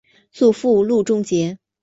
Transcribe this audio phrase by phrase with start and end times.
[0.31, 1.59] 祖父路仲节。